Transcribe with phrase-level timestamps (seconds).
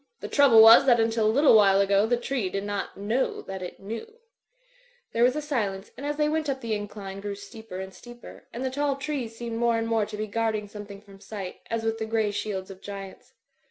[0.19, 3.61] "The trouble was that until a little while ago the tree did not know that
[3.61, 4.17] it knew/'
[5.13, 7.93] There was a silence; and as they went up the in cline grew steeper and
[7.93, 11.59] steeper, and the tall trees seemed more and more to be guarding something from sight,
[11.69, 13.33] as with the grey shields of giants.